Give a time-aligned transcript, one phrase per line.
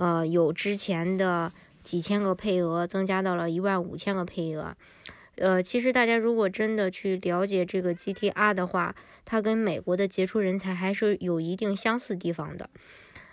[0.00, 1.52] 呃，有之前的
[1.84, 4.74] 几千个配额增加到了一万五千个配额。
[5.36, 8.94] 呃，其实大家如果真的去了解这个 GTR 的话，
[9.26, 12.70] 它跟美国的杰出人才还是有一定相似地方的。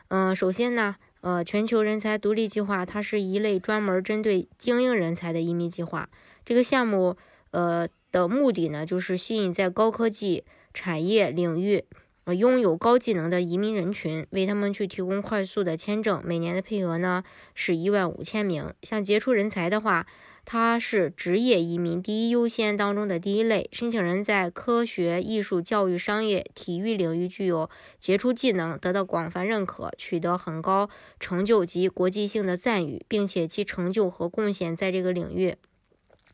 [0.09, 6.09] 嗯，首先呢，呃，全球人才独立计划它是一类专门针对精英人才的移民计划。
[6.43, 7.15] 这个项目，
[7.51, 10.43] 呃的目的呢，就是吸引在高科技
[10.73, 11.85] 产业领域。
[12.33, 16.21] 拥有高技能的移民人群，为他们去提供快速的签证。
[16.25, 17.23] 每年的配额呢
[17.55, 18.73] 是一万五千名。
[18.83, 20.05] 像杰出人才的话，
[20.43, 23.69] 它是职业移民第一优先当中的第一类。
[23.71, 35.55] 申请人在科学、艺术、教育、商业、体育领域具有杰出技能，得到广泛认可，取得很高成就及国际性的赞誉，并且其成就和贡献在这个领域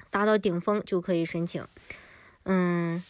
[0.09, 1.65] 达到顶峰，就可以申请。
[2.45, 3.03] 嗯。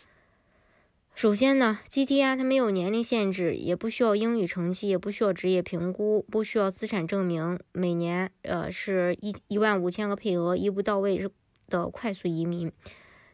[1.16, 7.59] 首先呢，GTI 它没有年龄限制，也不需要英语成绩，也不需要职业评估，不需要资产证明。
[7.72, 11.30] 每年呃是一一万五千个配额，一步到位
[11.70, 12.72] 的快速移民。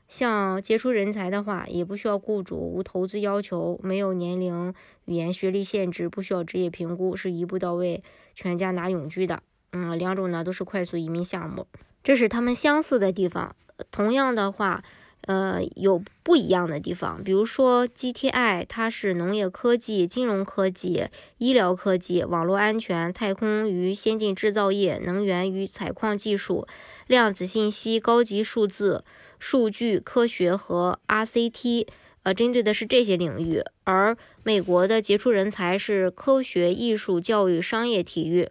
[0.10, 4.74] 像杰出人才的话，也不需要雇主，无投资要求，没有年龄、
[5.06, 8.04] 语言、学历限制，不需要职业评估，是一步到位，
[8.36, 9.42] 全家拿永居的。
[9.72, 11.66] 嗯，两种呢都是快速移民项目，
[12.04, 13.56] 这是他们相似的地方。
[13.90, 14.84] 同样的话。
[15.22, 26.68] 呃，有不一样的地方，比如说 GTI，它是农业科技、金融科技、医疗科技、网络安全、太空与先进制造业、能源与采矿技术、
[27.06, 29.04] 量子信息、高级数字、
[29.38, 31.88] 数据科学和 RCT，
[32.24, 33.62] 呃，针对的是这些领域。
[33.84, 38.50] 而美国的杰出人才是科学、艺术、教育、商业、体育。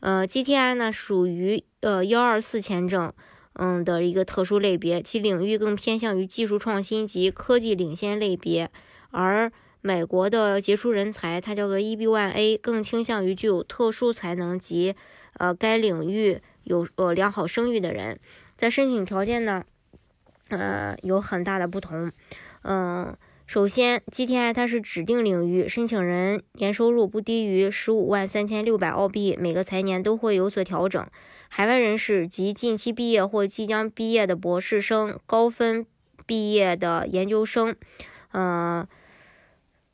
[0.00, 3.12] 呃，GTI 呢属于呃幺二四签证。
[3.54, 8.70] 嗯的一个特殊类别，其领域更偏向于技术创新及科技领先类别，
[9.10, 14.94] 而美国的杰出人才，它叫做 EB1A，更倾向于具有特殊才能及
[15.34, 18.18] 呃该领域有呃良好声誉的人。
[18.56, 19.64] 在申请条件呢，
[20.48, 22.12] 呃有很大的不同。
[22.62, 31.04] 嗯，首先 GTI 它是指定领域，申请人年收入不低于十五万三千六百澳币，每个财年都会有所调整。
[31.54, 35.84] 海外人士及近期毕业或即将毕业的博士生、高分
[36.24, 37.76] 毕业的研究生，
[38.32, 38.88] 嗯，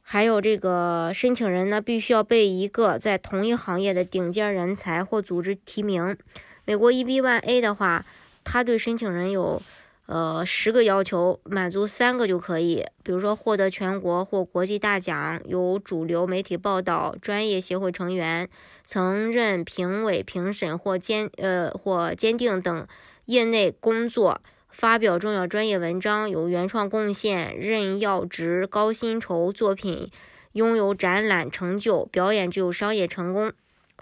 [0.02, 6.16] 还有这个申请人呢，必须要被一个在同一行业的顶尖人才或组织提名。
[6.64, 8.06] 美国 EB-1A 的话，
[8.44, 9.60] 他对申请人有。
[10.08, 18.48] 呃，十个要求满足三个就可以，比如说获得全国或国际大奖，有主流媒体报道，专业协会成员，
[18.86, 22.86] 曾任评委、评审或监呃或监定等
[23.26, 30.10] 业内工作，发表重要专业文章，有原创贡献，任要职，高薪酬，作品
[30.52, 33.52] 拥有展览成就，表演具有商业成功，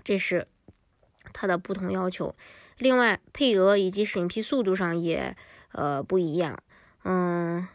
[0.05, 0.47] 这是
[1.33, 2.37] 它的不同要求。
[2.78, 5.37] 另外，配额以及审批速度上也。
[5.76, 6.59] 呃，不一样，
[7.04, 7.69] 嗯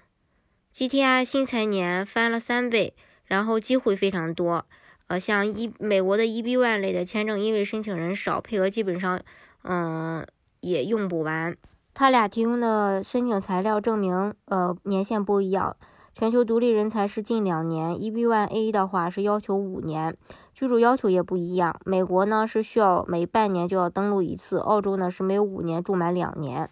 [0.73, 2.95] ，GTI 新财年翻了三倍，
[3.25, 4.65] 然后机会非常多，
[5.05, 9.21] 呃，像一美国的 EB1 类的签证，因为申请人少，配额基本上，
[9.63, 10.25] 嗯，
[10.61, 11.55] 也用不完。
[11.93, 15.77] 他俩提供的申请材料证明，呃，年限不一样。
[16.13, 20.17] 全球独立人才是近两年，EB1A 的话是要求五年，
[20.55, 21.79] 居住要求也不一样。
[21.85, 26.67] 美国呢是需要每半年就要登录一次，澳洲呢是每五年住满两年。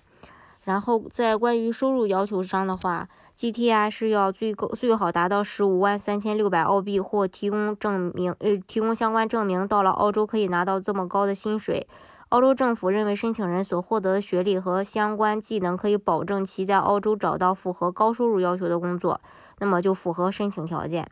[0.70, 11.88] 然后在关于收入要求上的话，GTI 是要最高最好达到十五万三千六百澳币，或提供证明，呃，提供相关证明，到了澳洲可以拿到这么高的薪水。
[12.30, 19.20] 澳洲政府认为申请人所获得的学历和相关技能可以保证其在澳洲找到符合高收入要求的工作，
[19.58, 21.10] 那么就符合申请条件。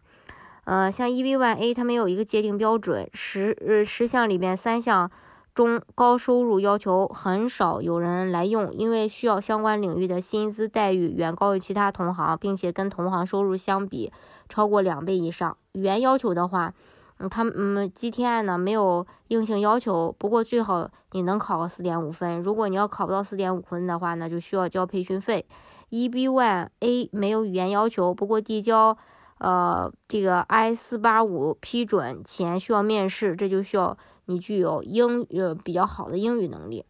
[0.66, 5.10] 呃，像 EB1A 它没有一个界定标准，十呃十项里边三项。
[5.58, 14.12] 中高收入要求很少有人来用，因为需要相关领域的薪资待遇远高于其他同行，并且跟同行收入相比
[14.48, 15.58] 超过两倍以上。
[15.72, 16.76] 语言要求的话，
[17.18, 22.40] 嗯，他们嗯 GTI 呢没有硬性要求，不过最好你能考个四点五分。
[22.44, 25.44] 如果你要考不到四点五分的话，那就需要交培训费。
[25.90, 28.96] E B One A 没有语言要求，不过递交
[29.40, 33.98] 呃这个 I 四八五批准前需要面试，这就需要。
[34.28, 36.86] 你具有英呃比较好的英语能力。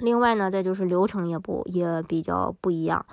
[0.00, 3.06] 另外呢，再就是流程也不也比较不一样。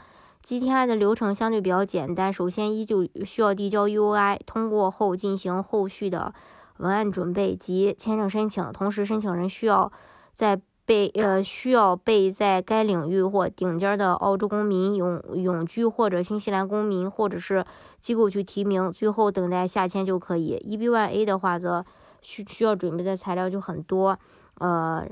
[0.43, 6.33] GTI 的流程相对比较简单，首先依旧需要递交 UI，通过后进行后续的
[6.77, 8.71] 文案准备及签证申请。
[8.71, 9.91] 同时，申请人需要
[10.31, 17.65] 在被呃需要被在该领域或顶尖的澳洲公民永永居或者新西兰公民或者是
[17.99, 20.63] 机构去提名，最后等待下签就可以。
[20.65, 21.85] EB1A 的话则
[22.21, 24.17] 需需要准备的材料就很多，
[24.55, 25.07] 呃，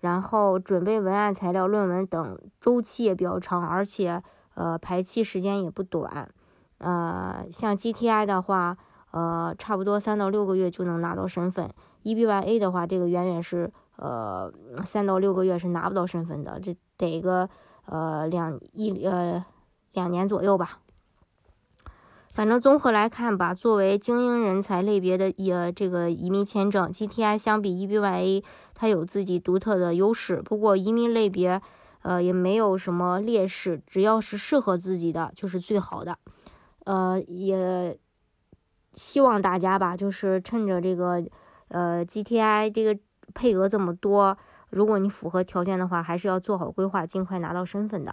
[0.00, 4.22] 然后准备文案材料、论文等周期也比较长，而且
[4.54, 6.28] 呃排期时间也不短。
[6.78, 8.76] 呃，像 GTI 的话，
[9.10, 11.70] 呃，差不多三到六个月就能拿到身份。
[12.04, 13.72] EB1A 的话，这个远远是。
[14.02, 14.50] 呃，
[14.82, 17.46] 三到六个月是拿不到身份的，这得个
[17.84, 19.44] 呃两一呃
[19.92, 20.78] 两年左右吧。
[22.30, 28.44] 反正综合来看吧，作为精英人才类别的也这个移民签证，GTI 相比 E B Y A，
[28.74, 30.40] 它有自己独特的优势。
[30.42, 31.60] 不过移民类别
[32.02, 36.16] 呃也没有什么劣势，只要是适合自己的就是最好的。
[36.84, 37.98] 呃，也
[38.94, 41.22] 希望大家吧，就是趁着这个
[41.68, 42.98] 呃 GTI 这个。
[43.32, 44.36] 配额这么多，
[44.70, 48.12] 如果你符合条件的话，还是要做好规划，尽快拿到身份的。